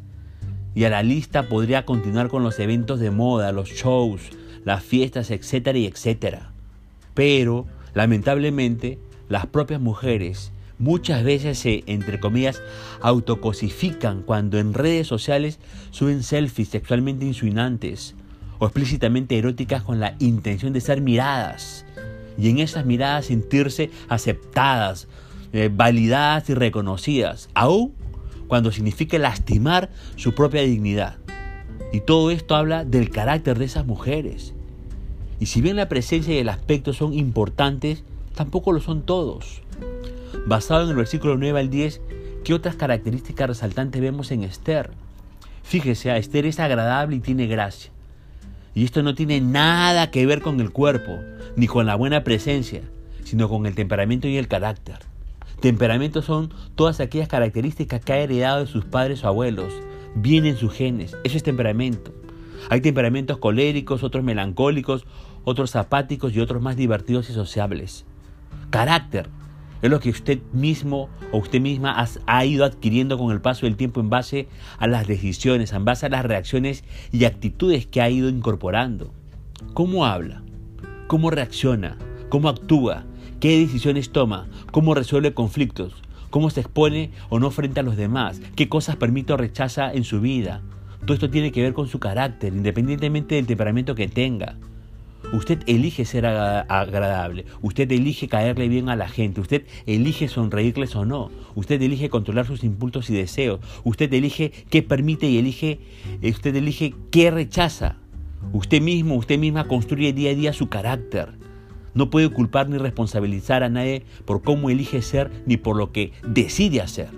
Y 0.75 0.83
a 0.83 0.91
la 0.91 1.05
lista 1.05 1.49
podría 1.49 1.85
continuar 1.85 2.27
con 2.27 2.43
los 2.43 2.59
eventos 2.59 2.99
de 2.99 3.13
moda, 3.13 3.53
los 3.53 3.69
shows, 3.69 4.23
las 4.65 4.83
fiestas, 4.83 5.31
etcétera 5.31 5.79
y 5.79 5.87
etcétera. 5.87 6.51
Pero, 7.15 7.67
lamentablemente, 7.95 8.99
las 9.29 9.47
propias 9.47 9.81
mujeres 9.81 10.51
muchas 10.83 11.23
veces 11.23 11.61
se, 11.61 11.85
entre 11.87 12.19
comillas, 12.19 12.61
autocosifican 13.01 14.23
cuando 14.23 14.59
en 14.59 14.75
redes 14.75 15.07
sociales 15.07 15.61
suben 15.93 16.25
selfies 16.25 16.71
sexualmente 16.71 17.25
insuinantes 17.25 18.17
o 18.59 18.67
explícitamente 18.67 19.39
eróticas 19.39 19.85
con 19.85 20.01
la 20.01 20.17
intención 20.19 20.73
de 20.73 20.81
ser 20.81 21.01
miradas 21.01 21.87
y 22.37 22.51
en 22.51 22.59
esas 22.59 22.85
miradas 22.85 23.27
sentirse 23.27 23.91
aceptadas, 24.09 25.07
eh, 25.53 25.71
validadas 25.73 26.51
y 26.51 26.55
reconocidas, 26.55 27.49
aún 27.55 27.95
cuando 28.49 28.73
signifique 28.73 29.21
lastimar 29.21 29.89
su 30.17 30.35
propia 30.35 30.63
dignidad. 30.63 31.19
Y 31.93 32.01
todo 32.01 32.33
esto 32.33 32.57
habla 32.57 32.85
del 32.85 33.11
carácter 33.11 33.57
de 33.57 33.67
esas 33.67 33.87
mujeres. 33.87 34.53
Y 35.39 35.47
si 35.47 35.61
bien 35.61 35.77
la 35.77 35.89
presencia 35.89 36.35
y 36.35 36.39
el 36.39 36.49
aspecto 36.49 36.93
son 36.93 37.13
importantes, 37.15 38.03
tampoco 38.35 38.73
lo 38.73 38.81
son 38.81 39.03
todos. 39.03 39.63
Basado 40.45 40.83
en 40.83 40.91
el 40.91 40.97
versículo 40.97 41.37
9 41.37 41.61
al 41.61 41.71
10, 41.71 42.01
¿qué 42.43 42.53
otras 42.53 42.75
características 42.75 43.47
resaltantes 43.47 44.03
vemos 44.03 44.33
en 44.33 44.43
Esther? 44.43 44.91
Fíjese, 45.63 46.17
Esther 46.17 46.47
es 46.47 46.59
agradable 46.59 47.15
y 47.15 47.21
tiene 47.21 47.47
gracia. 47.47 47.93
Y 48.75 48.85
esto 48.85 49.05
no 49.05 49.15
tiene 49.15 49.41
nada 49.41 50.11
que 50.11 50.27
ver 50.27 50.43
con 50.43 50.59
el 50.61 50.73
cuerpo, 50.73 51.13
ni 51.55 51.69
con 51.69 51.87
la 51.87 51.95
buena 51.95 52.25
presencia, 52.25 52.83
sino 53.23 53.49
con 53.49 53.67
el 53.67 53.77
temperamento 53.77 54.27
y 54.27 54.37
el 54.37 54.49
carácter. 54.49 54.97
Temperamento 55.61 56.23
son 56.23 56.53
todas 56.75 56.99
aquellas 56.99 57.29
características 57.29 58.05
que 58.05 58.13
ha 58.13 58.19
heredado 58.19 58.61
de 58.61 58.67
sus 58.67 58.85
padres 58.85 59.23
o 59.23 59.29
abuelos, 59.29 59.73
vienen 60.17 60.57
sus 60.57 60.73
genes, 60.73 61.17
eso 61.23 61.37
es 61.37 61.45
temperamento. 61.45 62.13
Hay 62.69 62.81
temperamentos 62.81 63.39
coléricos, 63.39 64.03
otros 64.03 64.25
melancólicos, 64.25 65.07
otros 65.45 65.77
apáticos 65.77 66.35
y 66.35 66.41
otros 66.41 66.61
más 66.61 66.77
divertidos 66.77 67.31
y 67.31 67.33
sociables. 67.33 68.05
Carácter 68.71 69.29
es 69.83 69.91
lo 69.91 70.01
que 70.01 70.11
usted 70.11 70.39
mismo 70.53 71.09
o 71.33 71.39
usted 71.39 71.61
misma 71.61 72.07
ha 72.27 72.45
ido 72.45 72.65
adquiriendo 72.65 73.19
con 73.19 73.33
el 73.33 73.41
paso 73.41 73.67
del 73.67 73.77
tiempo 73.77 74.01
en 74.01 74.11
base 74.11 74.49
a 74.79 74.87
las 74.87 75.07
decisiones, 75.07 75.73
en 75.73 75.85
base 75.85 76.07
a 76.07 76.09
las 76.09 76.25
reacciones 76.25 76.85
y 77.11 77.25
actitudes 77.25 77.87
que 77.87 78.01
ha 78.01 78.09
ido 78.09 78.29
incorporando. 78.29 79.13
¿Cómo 79.75 80.07
habla? 80.07 80.43
¿Cómo 81.09 81.31
reacciona? 81.31 81.99
¿Cómo 82.29 82.49
actúa? 82.49 83.05
¿Qué 83.41 83.59
decisiones 83.59 84.11
toma? 84.11 84.49
¿Cómo 84.71 84.95
resuelve 84.95 85.35
conflictos? 85.35 85.95
¿Cómo 86.31 86.49
se 86.49 86.61
expone 86.61 87.11
o 87.29 87.41
no 87.41 87.51
frente 87.51 87.81
a 87.81 87.83
los 87.83 87.97
demás? 87.97 88.41
¿Qué 88.55 88.69
cosas 88.69 88.97
permite 88.97 89.33
o 89.33 89.37
rechaza 89.37 89.93
en 89.93 90.05
su 90.05 90.21
vida? 90.21 90.63
Todo 91.05 91.15
esto 91.15 91.29
tiene 91.29 91.51
que 91.51 91.61
ver 91.61 91.73
con 91.75 91.89
su 91.89 91.99
carácter, 91.99 92.55
independientemente 92.55 93.35
del 93.35 93.47
temperamento 93.47 93.97
que 93.97 94.07
tenga. 94.07 94.57
Usted 95.33 95.63
elige 95.67 96.05
ser 96.05 96.27
agradable, 96.27 97.47
usted 97.63 97.91
elige 97.91 98.29
caerle 98.29 98.69
bien 98.69 98.89
a 98.89 98.97
la 98.97 99.09
gente, 99.09 99.41
usted 99.41 99.65
elige 99.87 100.29
sonreírles 100.29 100.95
o 100.95 101.05
no, 101.05 101.31
usted 101.55 101.81
elige 101.81 102.11
controlar 102.11 102.47
sus 102.47 102.65
impulsos 102.65 103.09
y 103.09 103.15
deseos, 103.15 103.61
usted 103.85 104.13
elige 104.13 104.53
qué 104.69 104.83
permite 104.83 105.27
y 105.27 105.39
elige, 105.39 105.81
usted 106.23 106.55
elige 106.57 106.95
qué 107.11 107.31
rechaza. 107.31 107.97
Usted 108.53 108.83
mismo, 108.83 109.15
usted 109.15 109.39
misma 109.39 109.69
construye 109.69 110.13
día 110.13 110.33
a 110.33 110.35
día 110.35 110.53
su 110.53 110.69
carácter. 110.69 111.33
No 111.95 112.11
puede 112.11 112.29
culpar 112.29 112.69
ni 112.69 112.77
responsabilizar 112.77 113.63
a 113.63 113.69
nadie 113.69 114.03
por 114.25 114.43
cómo 114.43 114.69
elige 114.69 115.01
ser 115.01 115.31
ni 115.47 115.57
por 115.57 115.77
lo 115.77 115.93
que 115.93 116.13
decide 116.27 116.81
hacer. 116.81 117.09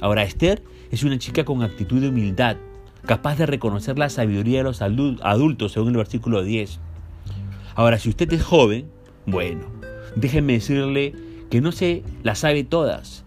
Ahora, 0.00 0.22
Esther 0.22 0.62
es 0.90 1.02
una 1.02 1.18
chica 1.18 1.44
con 1.44 1.62
actitud 1.62 2.00
de 2.00 2.08
humildad, 2.08 2.56
capaz 3.04 3.36
de 3.36 3.46
reconocer 3.46 3.98
la 3.98 4.08
sabiduría 4.08 4.58
de 4.58 4.64
los 4.64 4.82
adultos, 4.82 5.72
según 5.72 5.90
el 5.90 5.96
versículo 5.96 6.42
10. 6.42 6.80
Ahora, 7.76 7.98
si 7.98 8.08
usted 8.08 8.32
es 8.32 8.42
joven, 8.42 8.86
bueno, 9.26 9.66
déjenme 10.16 10.54
decirle 10.54 11.12
que 11.50 11.60
no 11.60 11.72
se 11.72 12.02
las 12.22 12.38
sabe 12.38 12.64
todas. 12.64 13.22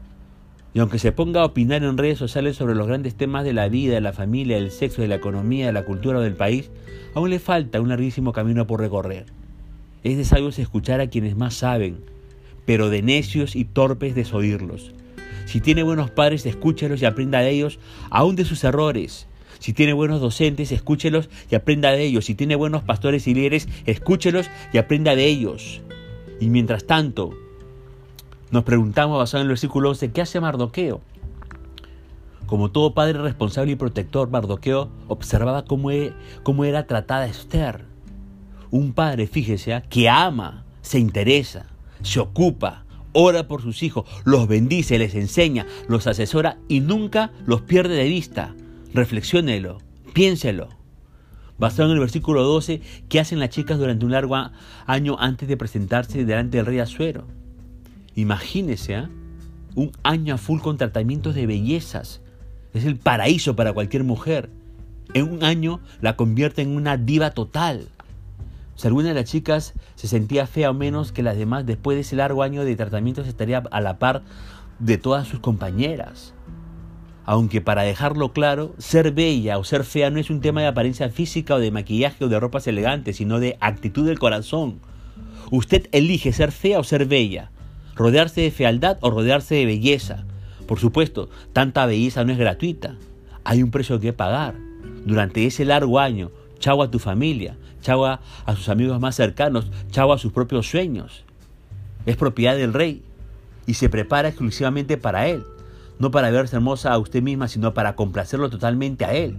Y 0.73 0.79
aunque 0.79 0.97
se 0.97 1.11
ponga 1.11 1.41
a 1.41 1.45
opinar 1.45 1.83
en 1.83 1.99
redes 1.99 2.17
sociales 2.17 2.55
sobre 2.55 2.73
los 2.73 2.87
grandes 2.87 3.13
temas 3.13 3.43
de 3.43 3.53
la 3.53 3.69
vida, 3.69 3.93
de 3.93 4.01
la 4.01 4.11
familia, 4.11 4.55
del 4.55 4.71
sexo, 4.71 5.03
de 5.03 5.07
la 5.07 5.15
economía, 5.15 5.67
de 5.67 5.73
la 5.73 5.85
cultura 5.85 6.17
o 6.17 6.21
del 6.23 6.33
país, 6.33 6.71
aún 7.13 7.29
le 7.29 7.37
falta 7.37 7.79
un 7.79 7.89
larguísimo 7.89 8.33
camino 8.33 8.65
por 8.65 8.79
recorrer. 8.79 9.27
Es 10.03 10.17
de 10.17 10.25
sabios 10.25 10.57
escuchar 10.57 10.99
a 10.99 11.09
quienes 11.09 11.37
más 11.37 11.53
saben, 11.53 12.03
pero 12.65 12.89
de 12.89 13.03
necios 13.03 13.55
y 13.55 13.65
torpes 13.65 14.15
desoírlos. 14.15 14.95
Si 15.45 15.61
tiene 15.61 15.83
buenos 15.83 16.09
padres, 16.09 16.47
escúchelos 16.47 17.03
y 17.03 17.05
aprenda 17.05 17.41
de 17.41 17.51
ellos, 17.51 17.79
aún 18.09 18.35
de 18.35 18.45
sus 18.45 18.63
errores. 18.63 19.27
Si 19.59 19.73
tiene 19.73 19.93
buenos 19.93 20.21
docentes, 20.21 20.71
escúchelos 20.71 21.29
y 21.51 21.55
aprenda 21.55 21.91
de 21.91 22.03
ellos. 22.03 22.25
Si 22.25 22.35
tiene 22.35 22.55
buenos 22.55 22.83
pastores 22.83 23.27
y 23.27 23.33
líderes, 23.33 23.67
escúchelos 23.85 24.49
y 24.73 24.77
aprenda 24.77 25.15
de 25.15 25.25
ellos. 25.25 25.81
Y 26.39 26.49
mientras 26.49 26.85
tanto, 26.85 27.31
nos 28.51 28.63
preguntamos, 28.63 29.17
basado 29.17 29.41
en 29.41 29.45
el 29.45 29.49
versículo 29.49 29.89
11, 29.89 30.11
¿qué 30.11 30.21
hace 30.21 30.39
Mardoqueo? 30.39 31.01
Como 32.45 32.71
todo 32.71 32.95
padre 32.95 33.19
responsable 33.21 33.73
y 33.73 33.75
protector, 33.75 34.29
Mardoqueo 34.29 34.89
observaba 35.07 35.65
cómo, 35.65 35.91
e, 35.91 36.13
cómo 36.41 36.65
era 36.65 36.87
tratada 36.87 37.27
Esther. 37.27 37.85
Un 38.71 38.93
padre, 38.93 39.27
fíjese, 39.27 39.73
¿ah? 39.73 39.83
que 39.83 40.09
ama, 40.09 40.65
se 40.81 40.97
interesa, 40.97 41.67
se 42.01 42.19
ocupa, 42.19 42.85
ora 43.11 43.47
por 43.47 43.61
sus 43.61 43.83
hijos, 43.83 44.09
los 44.23 44.47
bendice, 44.47 44.97
les 44.97 45.13
enseña, 45.15 45.67
los 45.87 46.07
asesora 46.07 46.57
y 46.67 46.79
nunca 46.79 47.31
los 47.45 47.61
pierde 47.61 47.95
de 47.95 48.09
vista. 48.09 48.55
Reflexiónelo, 48.93 49.77
piénselo. 50.13 50.69
Basado 51.59 51.89
en 51.89 51.95
el 51.95 51.99
versículo 51.99 52.43
12, 52.43 52.81
¿qué 53.07 53.19
hacen 53.19 53.39
las 53.39 53.49
chicas 53.49 53.77
durante 53.77 54.03
un 54.03 54.11
largo 54.11 54.35
año 54.87 55.17
antes 55.19 55.47
de 55.47 55.57
presentarse 55.57 56.25
delante 56.25 56.57
del 56.57 56.65
rey 56.65 56.79
Azuero? 56.79 57.27
Imagínese, 58.15 58.95
¿eh? 58.95 59.07
un 59.75 59.91
año 60.01 60.33
a 60.33 60.37
full 60.37 60.59
con 60.61 60.77
tratamientos 60.77 61.35
de 61.35 61.45
bellezas. 61.45 62.21
Es 62.73 62.85
el 62.85 62.97
paraíso 62.97 63.55
para 63.55 63.73
cualquier 63.73 64.03
mujer. 64.03 64.49
En 65.13 65.31
un 65.31 65.43
año 65.43 65.81
la 66.01 66.15
convierte 66.15 66.63
en 66.63 66.75
una 66.75 66.97
diva 66.97 67.31
total. 67.31 67.89
Si 68.75 68.87
alguna 68.87 69.09
de 69.09 69.15
las 69.15 69.25
chicas 69.25 69.73
se 69.95 70.07
sentía 70.07 70.47
fea 70.47 70.71
o 70.71 70.73
menos 70.73 71.11
que 71.11 71.21
las 71.21 71.37
demás, 71.37 71.65
después 71.65 71.95
de 71.95 72.01
ese 72.01 72.15
largo 72.15 72.41
año 72.41 72.65
de 72.65 72.75
tratamientos 72.75 73.27
estaría 73.27 73.59
a 73.59 73.81
la 73.81 73.99
par 73.99 74.23
de 74.79 74.97
todas 74.97 75.27
sus 75.27 75.41
compañeras. 75.41 76.33
Aunque 77.31 77.61
para 77.61 77.83
dejarlo 77.83 78.33
claro, 78.33 78.73
ser 78.79 79.11
bella 79.11 79.59
o 79.59 79.63
ser 79.63 79.83
fea 79.83 80.09
no 80.09 80.19
es 80.19 80.31
un 80.31 80.41
tema 80.41 80.61
de 80.61 80.67
apariencia 80.67 81.11
física 81.11 81.53
o 81.53 81.59
de 81.59 81.69
maquillaje 81.69 82.25
o 82.25 82.27
de 82.27 82.39
ropas 82.39 82.65
elegantes, 82.65 83.17
sino 83.17 83.39
de 83.39 83.55
actitud 83.59 84.03
del 84.07 84.17
corazón. 84.17 84.79
Usted 85.51 85.89
elige 85.91 86.33
ser 86.33 86.51
fea 86.51 86.79
o 86.79 86.83
ser 86.83 87.05
bella 87.05 87.51
rodearse 87.95 88.41
de 88.41 88.49
fealdad 88.49 88.97
o 89.01 89.11
rodearse 89.11 89.53
de 89.53 89.67
belleza. 89.67 90.23
Por 90.65 90.79
supuesto, 90.79 91.29
tanta 91.53 91.85
belleza 91.85 92.23
no 92.23 92.31
es 92.31 92.39
gratuita. 92.39 92.95
Hay 93.43 93.61
un 93.61 93.69
precio 93.69 93.99
que 93.99 94.11
pagar. 94.11 94.55
Durante 95.05 95.45
ese 95.45 95.65
largo 95.65 95.99
año, 95.99 96.31
chau 96.57 96.81
a 96.81 96.89
tu 96.89 96.97
familia, 96.97 97.57
chau 97.83 98.07
a, 98.07 98.21
sus 98.55 98.69
amigos 98.69 98.99
más 98.99 99.15
cercanos, 99.15 99.69
chau 99.91 100.11
a 100.11 100.17
sus 100.17 100.33
propios 100.33 100.67
sueños. 100.67 101.25
Es 102.07 102.17
propiedad 102.17 102.55
del 102.55 102.73
rey 102.73 103.03
y 103.67 103.75
se 103.75 103.87
prepara 103.87 104.29
exclusivamente 104.29 104.97
para 104.97 105.27
él. 105.27 105.43
No 105.99 106.11
para 106.11 106.31
verse 106.31 106.55
hermosa 106.55 106.93
a 106.93 106.97
usted 106.97 107.21
misma, 107.21 107.47
sino 107.47 107.73
para 107.73 107.95
complacerlo 107.95 108.49
totalmente 108.49 109.05
a 109.05 109.13
él. 109.13 109.37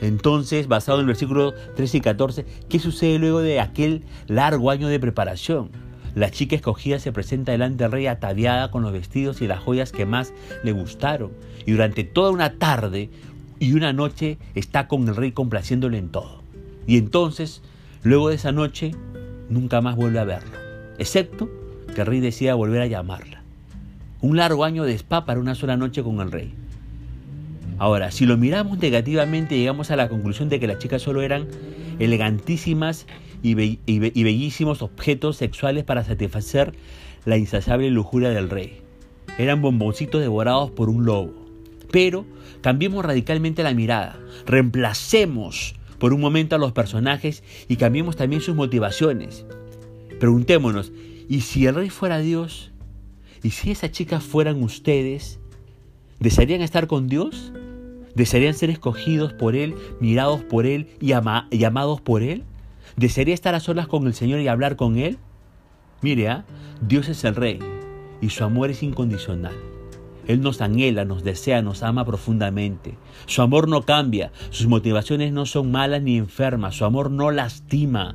Entonces, 0.00 0.66
basado 0.66 0.98
en 0.98 1.02
el 1.02 1.06
versículo 1.06 1.54
13 1.76 1.98
y 1.98 2.00
14, 2.00 2.46
¿qué 2.68 2.80
sucede 2.80 3.20
luego 3.20 3.40
de 3.40 3.60
aquel 3.60 4.04
largo 4.26 4.70
año 4.70 4.88
de 4.88 4.98
preparación? 4.98 5.70
La 6.16 6.30
chica 6.30 6.56
escogida 6.56 6.98
se 6.98 7.12
presenta 7.12 7.52
delante 7.52 7.84
del 7.84 7.92
rey 7.92 8.06
ataviada 8.08 8.70
con 8.72 8.82
los 8.82 8.92
vestidos 8.92 9.40
y 9.40 9.46
las 9.46 9.60
joyas 9.60 9.92
que 9.92 10.04
más 10.04 10.34
le 10.64 10.72
gustaron. 10.72 11.30
Y 11.64 11.70
durante 11.70 12.02
toda 12.02 12.32
una 12.32 12.58
tarde 12.58 13.10
y 13.60 13.74
una 13.74 13.92
noche 13.92 14.38
está 14.56 14.88
con 14.88 15.06
el 15.06 15.14
rey 15.14 15.30
complaciéndole 15.30 15.98
en 15.98 16.10
todo. 16.10 16.42
Y 16.86 16.98
entonces, 16.98 17.62
luego 18.02 18.28
de 18.28 18.34
esa 18.34 18.50
noche, 18.50 18.90
nunca 19.48 19.80
más 19.80 19.94
vuelve 19.94 20.18
a 20.18 20.24
verlo. 20.24 20.58
Excepto 20.98 21.48
que 21.94 22.00
el 22.00 22.06
rey 22.08 22.20
decida 22.20 22.54
volver 22.54 22.82
a 22.82 22.86
llamarla. 22.86 23.41
Un 24.22 24.36
largo 24.36 24.64
año 24.64 24.84
de 24.84 24.94
spa 24.94 25.24
para 25.24 25.40
una 25.40 25.56
sola 25.56 25.76
noche 25.76 26.02
con 26.04 26.20
el 26.20 26.30
rey. 26.30 26.54
Ahora, 27.76 28.12
si 28.12 28.24
lo 28.24 28.36
miramos 28.36 28.78
negativamente, 28.78 29.58
llegamos 29.58 29.90
a 29.90 29.96
la 29.96 30.08
conclusión 30.08 30.48
de 30.48 30.60
que 30.60 30.68
las 30.68 30.78
chicas 30.78 31.02
solo 31.02 31.22
eran 31.22 31.48
elegantísimas 31.98 33.06
y, 33.42 33.54
bellísimos 33.54 34.80
objetos 34.80 35.36
sexuales 35.36 35.82
para 35.82 36.04
satisfacer 36.04 36.72
la 37.24 37.36
insaciable 37.36 37.90
lujuria 37.90 38.30
del 38.30 38.48
rey. 38.48 38.80
Eran 39.38 39.60
bomboncitos 39.60 40.20
devorados 40.20 40.70
por 40.70 40.88
un 40.88 41.04
lobo. 41.04 41.34
Pero 41.90 42.24
cambiemos 42.60 43.04
radicalmente 43.04 43.64
la 43.64 43.74
mirada, 43.74 44.20
reemplacemos 44.46 45.74
por 45.98 46.12
un 46.12 46.20
momento 46.20 46.54
a 46.54 46.58
los 46.60 46.70
personajes 46.70 47.42
y 47.66 47.74
cambiemos 47.74 48.14
también 48.14 48.40
sus 48.40 48.54
motivaciones. 48.54 49.44
Preguntémonos, 50.20 50.92
¿y 51.28 51.40
si 51.40 51.66
el 51.66 51.74
rey 51.74 51.90
fuera 51.90 52.18
Dios? 52.18 52.71
¿Y 53.42 53.50
si 53.50 53.72
esas 53.72 53.90
chicas 53.90 54.22
fueran 54.22 54.62
ustedes? 54.62 55.40
¿Desearían 56.20 56.62
estar 56.62 56.86
con 56.86 57.08
Dios? 57.08 57.52
¿Desearían 58.14 58.54
ser 58.54 58.70
escogidos 58.70 59.32
por 59.32 59.56
Él, 59.56 59.74
mirados 60.00 60.42
por 60.42 60.66
Él 60.66 60.88
y, 61.00 61.12
y 61.50 61.64
amados 61.64 62.00
por 62.00 62.22
Él? 62.22 62.44
¿Desearía 62.96 63.34
estar 63.34 63.54
a 63.54 63.60
solas 63.60 63.88
con 63.88 64.06
el 64.06 64.14
Señor 64.14 64.40
y 64.40 64.48
hablar 64.48 64.76
con 64.76 64.96
Él? 64.96 65.18
Mire, 66.02 66.28
¿ah? 66.28 66.44
Dios 66.80 67.08
es 67.08 67.24
el 67.24 67.34
Rey 67.34 67.58
y 68.20 68.28
su 68.28 68.44
amor 68.44 68.70
es 68.70 68.82
incondicional. 68.82 69.54
Él 70.28 70.40
nos 70.40 70.60
anhela, 70.60 71.04
nos 71.04 71.24
desea, 71.24 71.62
nos 71.62 71.82
ama 71.82 72.04
profundamente. 72.04 72.96
Su 73.26 73.42
amor 73.42 73.66
no 73.68 73.82
cambia, 73.82 74.30
sus 74.50 74.68
motivaciones 74.68 75.32
no 75.32 75.46
son 75.46 75.72
malas 75.72 76.02
ni 76.02 76.16
enfermas, 76.16 76.76
su 76.76 76.84
amor 76.84 77.10
no 77.10 77.32
lastima. 77.32 78.14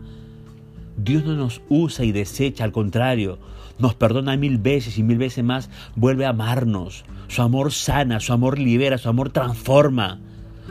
Dios 0.96 1.26
no 1.26 1.36
nos 1.36 1.62
usa 1.68 2.06
y 2.06 2.14
desecha, 2.14 2.64
al 2.64 2.72
contrario, 2.72 3.40
nos 3.80 3.96
perdona 3.96 4.38
mil 4.38 4.58
veces 4.58 4.98
y 4.98 5.04
mil 5.04 5.18
veces 5.18 5.44
más 5.44 5.70
vuelve 5.96 6.26
a 6.26 6.30
amarnos. 6.30 7.06
Su 7.28 7.42
amor 7.42 7.72
sana, 7.72 8.20
su 8.20 8.34
amor 8.34 8.58
libera, 8.58 8.98
su 8.98 9.10
amor 9.10 9.30
transforma. 9.30 10.20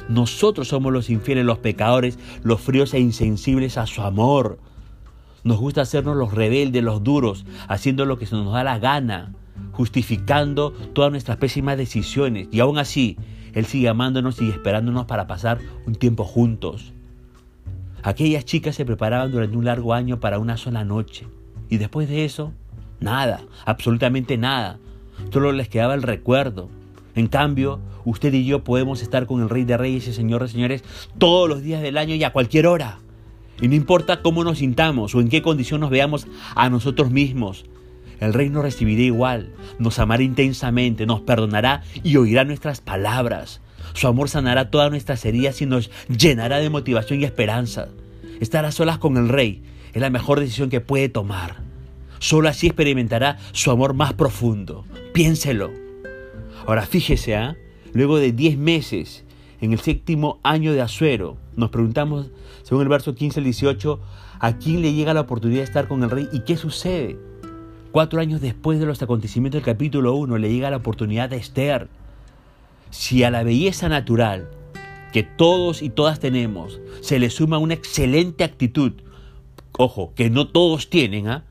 Nosotros 0.09 0.69
somos 0.69 0.93
los 0.93 1.11
infieles, 1.11 1.45
los 1.45 1.59
pecadores, 1.59 2.19
los 2.43 2.61
fríos 2.61 2.95
e 2.95 3.01
insensibles 3.01 3.79
a 3.79 3.87
su 3.87 4.03
amor. 4.03 4.59
Nos 5.45 5.59
gusta 5.59 5.83
hacernos 5.83 6.17
los 6.17 6.35
rebeldes, 6.35 6.83
los 6.83 7.05
duros, 7.05 7.45
haciendo 7.69 8.05
lo 8.05 8.19
que 8.19 8.27
se 8.27 8.35
nos 8.35 8.53
da 8.53 8.65
la 8.65 8.79
gana, 8.79 9.33
justificando 9.73 10.73
todas 10.93 11.11
nuestras 11.11 11.37
pésimas 11.37 11.77
decisiones. 11.77 12.49
Y 12.51 12.61
aún 12.61 12.79
así, 12.79 13.17
Él 13.53 13.67
sigue 13.67 13.89
amándonos 13.89 14.41
y 14.41 14.51
esperándonos 14.51 15.07
para 15.07 15.27
pasar 15.27 15.59
un 15.87 15.95
tiempo 15.95 16.25
juntos. 16.25 16.93
Aquellas 18.03 18.45
chicas 18.45 18.77
se 18.77 18.85
preparaban 18.85 19.33
durante 19.33 19.57
un 19.57 19.65
largo 19.65 19.95
año 19.95 20.21
para 20.21 20.39
una 20.39 20.57
sola 20.57 20.85
noche. 20.85 21.27
Y 21.69 21.79
después 21.79 22.09
de 22.09 22.25
eso, 22.25 22.53
nada, 23.01 23.43
absolutamente 23.65 24.37
nada. 24.37 24.79
Solo 25.33 25.53
les 25.53 25.69
quedaba 25.69 25.95
el 25.95 26.03
recuerdo, 26.03 26.69
en 27.17 27.29
cambio, 27.29 27.81
usted 28.05 28.33
y 28.35 28.45
yo 28.45 28.63
podemos 28.63 29.01
estar 29.01 29.27
con 29.27 29.41
el 29.41 29.49
Rey 29.49 29.65
de 29.65 29.79
Reyes 29.79 30.07
y 30.07 30.13
Señor 30.13 30.43
de 30.43 30.49
Señores 30.49 30.85
todos 31.17 31.49
los 31.49 31.63
días 31.63 31.81
del 31.81 31.97
año 31.97 32.15
y 32.15 32.23
a 32.23 32.33
cualquier 32.33 32.67
hora. 32.67 32.99
Y 33.61 33.69
no 33.69 33.75
importa 33.75 34.21
cómo 34.21 34.45
nos 34.45 34.59
sintamos 34.59 35.15
o 35.15 35.21
en 35.23 35.31
qué 35.31 35.41
condición 35.41 35.81
nos 35.81 35.89
veamos 35.89 36.27
a 36.55 36.69
nosotros 36.69 37.11
mismos. 37.11 37.65
El 38.21 38.35
Rey 38.35 38.51
nos 38.51 38.63
recibirá 38.63 39.01
igual, 39.01 39.51
nos 39.79 39.99
amará 39.99 40.23
intensamente, 40.23 41.07
nos 41.07 41.23
perdonará 41.23 41.85
y 42.03 42.19
oirá 42.19 42.45
nuestras 42.45 42.83
palabras. 42.83 43.63
Su 43.95 44.09
amor 44.09 44.29
sanará 44.29 44.71
todas 44.71 44.91
nuestras 44.91 45.25
heridas 45.25 45.63
y 45.63 45.67
nos 45.67 45.91
llenará 46.09 46.59
de 46.59 46.69
motivación 46.69 47.23
y 47.23 47.25
esperanza. 47.25 47.89
Estar 48.41 48.67
a 48.67 48.73
solas 48.73 48.99
con 48.99 49.17
el 49.17 49.31
Rey 49.31 49.63
es 49.95 50.03
la 50.03 50.11
mejor 50.11 50.39
decisión 50.39 50.69
que 50.69 50.83
puede 50.83 51.09
tomar. 51.09 51.66
Solo 52.19 52.49
así 52.49 52.67
experimentará 52.67 53.39
su 53.53 53.71
amor 53.71 53.95
más 53.95 54.15
profundo. 54.15 54.85
Piénselo. 55.13 55.71
Ahora 56.67 56.87
fíjese, 56.87 57.37
¿ah? 57.37 57.57
luego 57.93 58.19
de 58.19 58.33
10 58.33 58.59
meses, 58.59 59.25
en 59.61 59.73
el 59.73 59.79
séptimo 59.79 60.41
año 60.43 60.73
de 60.73 60.83
Azuero, 60.83 61.37
nos 61.57 61.71
preguntamos, 61.71 62.27
según 62.63 62.83
el 62.83 62.89
verso 62.89 63.15
15 63.15 63.41
al 63.41 63.45
18, 63.45 64.01
¿a 64.41 64.59
quién 64.59 64.83
le 64.83 64.93
llega 64.93 65.15
la 65.15 65.23
oportunidad 65.23 65.61
de 65.61 65.65
estar 65.65 65.89
con 65.89 66.03
el 66.03 66.11
rey 66.11 66.29
y 66.33 66.41
qué 66.41 66.57
sucede? 66.57 67.19
Cuatro 67.93 68.21
años 68.21 68.41
después 68.41 68.79
de 68.79 68.87
los 68.87 69.01
acontecimientos 69.01 69.63
del 69.63 69.75
capítulo 69.75 70.15
1 70.15 70.37
le 70.39 70.53
llega 70.53 70.71
la 70.71 70.77
oportunidad 70.77 71.31
de 71.31 71.37
Esther. 71.37 71.89
Si 72.91 73.23
a 73.23 73.31
la 73.31 73.43
belleza 73.43 73.89
natural 73.89 74.51
que 75.13 75.23
todos 75.23 75.81
y 75.81 75.89
todas 75.89 76.21
tenemos 76.21 76.81
se 77.01 77.19
le 77.19 77.31
suma 77.31 77.57
una 77.57 77.75
excelente 77.75 78.45
actitud, 78.45 78.93
ojo, 79.79 80.13
que 80.15 80.29
no 80.29 80.49
todos 80.49 80.91
tienen, 80.91 81.29
¿ah? 81.29 81.45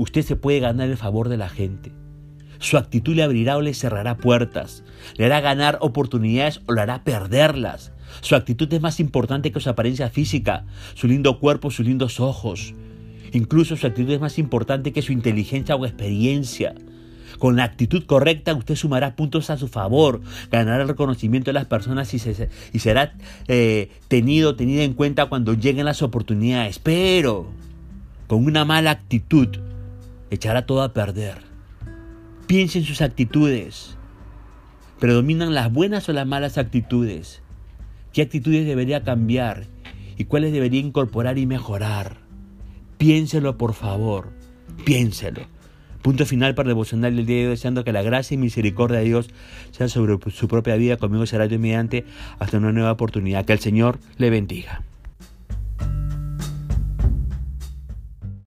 Usted 0.00 0.22
se 0.22 0.34
puede 0.34 0.60
ganar 0.60 0.88
el 0.88 0.96
favor 0.96 1.28
de 1.28 1.36
la 1.36 1.50
gente. 1.50 1.92
Su 2.58 2.78
actitud 2.78 3.14
le 3.14 3.22
abrirá 3.22 3.58
o 3.58 3.60
le 3.60 3.74
cerrará 3.74 4.16
puertas, 4.16 4.82
le 5.16 5.26
hará 5.26 5.42
ganar 5.42 5.76
oportunidades 5.82 6.62
o 6.66 6.72
le 6.72 6.80
hará 6.80 7.04
perderlas. 7.04 7.92
Su 8.22 8.34
actitud 8.34 8.72
es 8.72 8.80
más 8.80 8.98
importante 8.98 9.52
que 9.52 9.60
su 9.60 9.68
apariencia 9.68 10.08
física, 10.08 10.64
su 10.94 11.06
lindo 11.06 11.38
cuerpo, 11.38 11.70
sus 11.70 11.86
lindos 11.86 12.18
ojos. 12.18 12.74
Incluso 13.32 13.76
su 13.76 13.86
actitud 13.86 14.10
es 14.10 14.20
más 14.20 14.38
importante 14.38 14.92
que 14.92 15.02
su 15.02 15.12
inteligencia 15.12 15.76
o 15.76 15.84
experiencia. 15.84 16.74
Con 17.38 17.56
la 17.56 17.64
actitud 17.64 18.04
correcta 18.04 18.54
usted 18.54 18.76
sumará 18.76 19.16
puntos 19.16 19.50
a 19.50 19.58
su 19.58 19.68
favor, 19.68 20.22
ganará 20.50 20.82
el 20.82 20.88
reconocimiento 20.88 21.50
de 21.50 21.54
las 21.54 21.66
personas 21.66 22.12
y, 22.14 22.18
será 22.78 23.12
eh, 23.48 23.90
tenido, 24.08 24.56
en 24.58 24.94
cuenta 24.94 25.26
cuando 25.26 25.52
lleguen 25.52 25.84
las 25.84 26.02
oportunidades. 26.02 26.78
Pero 26.78 27.46
con 28.26 28.46
una 28.46 28.64
mala 28.64 28.92
actitud 28.92 29.69
echará 30.30 30.66
todo 30.66 30.82
a 30.82 30.92
perder. 30.92 31.38
Piense 32.46 32.78
en 32.78 32.84
sus 32.84 33.02
actitudes. 33.02 33.96
¿Predominan 34.98 35.54
las 35.54 35.72
buenas 35.72 36.08
o 36.08 36.12
las 36.12 36.26
malas 36.26 36.58
actitudes? 36.58 37.42
¿Qué 38.12 38.22
actitudes 38.22 38.66
debería 38.66 39.02
cambiar? 39.02 39.66
¿Y 40.16 40.24
cuáles 40.24 40.52
debería 40.52 40.80
incorporar 40.80 41.38
y 41.38 41.46
mejorar? 41.46 42.18
Piénselo, 42.98 43.56
por 43.56 43.72
favor. 43.72 44.32
Piénselo. 44.84 45.42
Punto 46.02 46.26
final 46.26 46.54
para 46.54 46.68
el 46.68 46.74
devocional 46.74 47.14
del 47.14 47.26
día 47.26 47.36
de 47.36 47.44
hoy, 47.44 47.50
deseando 47.50 47.84
que 47.84 47.92
la 47.92 48.02
gracia 48.02 48.34
y 48.34 48.38
misericordia 48.38 48.98
de 48.98 49.04
Dios 49.04 49.30
sea 49.70 49.88
sobre 49.88 50.18
su 50.30 50.48
propia 50.48 50.76
vida. 50.76 50.96
Conmigo 50.96 51.26
será 51.26 51.46
Dios 51.46 51.60
mediante 51.60 52.04
hasta 52.38 52.58
una 52.58 52.72
nueva 52.72 52.92
oportunidad. 52.92 53.44
Que 53.44 53.52
el 53.52 53.60
Señor 53.60 53.98
le 54.16 54.30
bendiga. 54.30 54.82